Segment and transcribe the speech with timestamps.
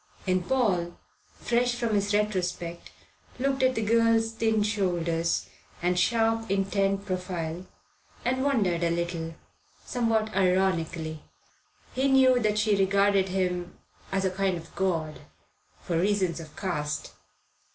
[0.25, 0.97] And Paul,
[1.31, 2.89] fresh from his retrospect,
[3.37, 5.47] looked at the girl's thin shoulders
[5.79, 7.67] and sharp, intent profile,
[8.25, 9.35] and wondered a little,
[9.85, 11.21] somewhat ironically.
[11.93, 13.77] He knew that she regarded him
[14.11, 15.19] as a kind of god,
[15.83, 17.11] for reasons of caste.